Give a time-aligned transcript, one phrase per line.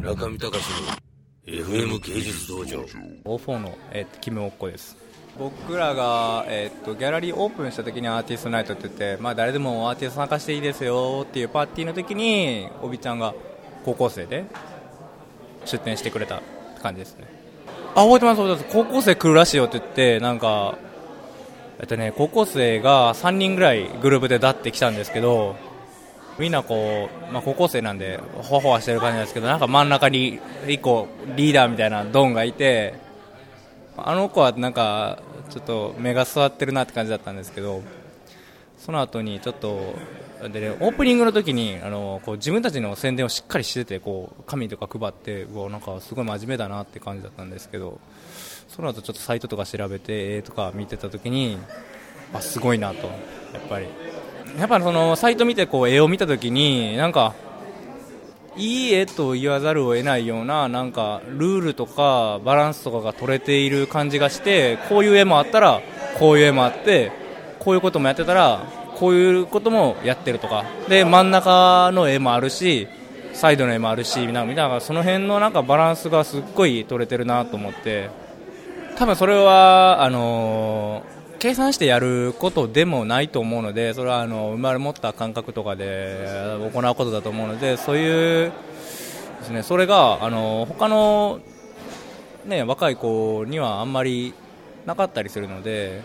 [0.00, 0.64] 中見隆
[1.46, 2.80] の FM 芸術道場。
[3.24, 4.96] O4 の、えー、キム・オッコです。
[5.38, 13.34] 僕らが、えー、とギャラリーオープンした時にアーティストナイトって言って、まあ、誰でもアーティスト参加していいですよっていうパーティーの時におびちゃんが
[13.84, 14.46] 高校生で
[15.66, 16.40] 出店してくれた
[16.82, 17.26] 感じですね。
[17.94, 18.74] あ覚えてます覚えてます。
[18.74, 20.78] 高校生来るらしいよって言ってなんか
[21.78, 25.56] えっとね高校生が3人ぐらいグループでだってきたんですけど
[26.40, 32.94] みんなこう、まあ、高校生なんでほわほわしてる感じなんですけどなんか真ん中に1個リーダーみたいなドンがいて
[33.98, 37.82] あの子はなんかちょっと目が座ってるなって感じだったんですけど
[38.78, 39.94] その後にちょっと
[40.48, 48.00] で、ね、オープニングの時にあのこう自分たちの宣伝をしっかりしててこう紙とか配ってうわなんかすごい真面目だなって感じだったんですけど
[48.68, 51.58] その後ちょっとサイトとか調べて絵とか見てた時に
[52.32, 53.06] あすごいなと。
[53.06, 53.12] や
[53.58, 53.86] っぱり。
[54.58, 57.34] やっぱそのサイト見てこう絵を見た時になんか
[58.56, 65.80] いい絵と言わざるを得ないようななんかルールとかバランスとかが取れている感じがしてこういう絵もあったら
[66.18, 67.12] こういう絵もあって
[67.60, 70.64] こういうこともやってたらこういうこともやってるとか。
[70.88, 72.88] で真ん中の絵もあるし
[73.32, 74.80] サイドの絵もあるしみたいな。
[74.80, 78.10] その辺のなんかバランスがすっごい取れてるなと思って。
[78.96, 86.26] 多分それはあのー計算してやることでもないと思うのでそれはあの生まれ持った感覚とかで
[86.72, 88.52] 行うことだと思うのでそういう
[89.40, 91.40] ですねそれがあの他の
[92.44, 94.34] ね若い子にはあんまり
[94.84, 96.02] なかったりするので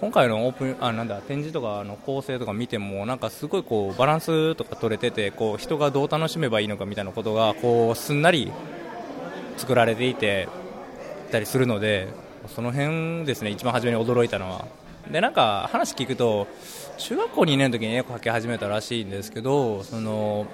[0.00, 8.50] 今回のオープンあなんだ展示とかの構成とか見てもなんかすごいこうバランスとか取れててこう人がどう楽しめばいいのかみたいなことがこうすんなり
[9.56, 10.48] 作られていて
[11.30, 12.08] たりするので
[12.48, 14.66] その辺ですね一番初めに驚いたのは。
[15.10, 16.46] でなんか話聞くと
[16.98, 20.46] 中学校2年の時に絵を描き始めたらしいんですけどその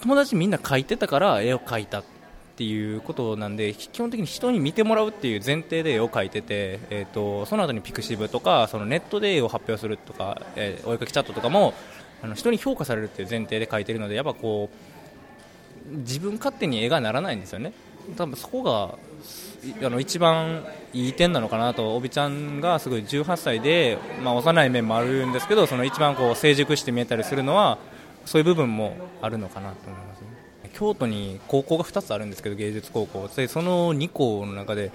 [0.00, 2.04] 友達みんな描いてたから絵を描いたっ
[2.56, 11.74] ていうことなんで基本的に人に見てもらうっていう前提で絵を描いてて、えーと、その後にピクシブとかそのネットで絵を発表するとか、えー、お絵描きチャットとかも
[12.22, 17.72] あの人に評価されるっていう前提で描いてるのでやっぱこう自分勝手に絵がならないんですよね。
[18.16, 18.98] 多分そこが
[19.84, 27.78] あの一番いい点なのかなと、おびちゃんがすごい18歳で、まあ、幼い面もあるんですけど、その一番こう成熟して見えたりするのは、
[28.24, 30.26] そういう部分もあるのかなと思います、ね、
[30.74, 34.90] 京都に高校が2つあるんですけど、芸術高校、でその2校の中で、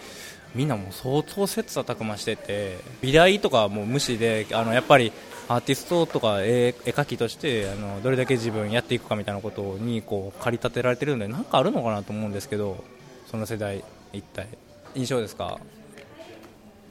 [0.53, 5.13] みんなもう相当切磋琢磨してて、美大とかも無視で、あのやっぱり
[5.47, 12.84] アーティストとか絵絵描きとしてあのどれだけ自分やっていくかみたいなことにこう駆り立てられてるので、なんかあるのかなと思うんですけど、
[13.29, 13.83] その世代。
[14.13, 14.47] 一体
[14.95, 15.59] 印象ですか？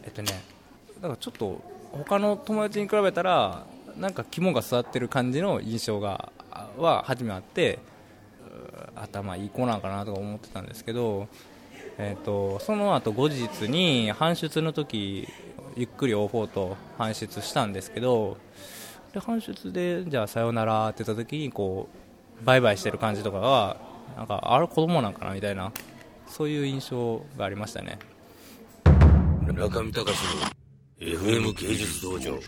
[0.04, 0.28] えっとね
[0.96, 1.60] だからちょっと
[1.92, 3.64] 他の友達に比べたら
[3.96, 6.30] なんか肝が据わってる感じの印象が
[6.76, 7.78] は初めあって
[8.94, 11.26] 頭いい子なんかなとか思ってたんですけど、
[11.96, 15.26] えーと、その後後日に搬出の時
[15.74, 18.36] ゆっくり O4 と搬出したんですけど
[19.14, 21.88] で搬出でじゃあさよならって言った時にこ
[22.42, 23.78] うバイバイしてる感じとかが
[24.18, 25.72] なんかあれ子供なんかなみたいな
[26.28, 27.98] そういう印象がありましたね。
[29.46, 30.56] 中見隆の
[30.98, 32.38] FM 芸術道場。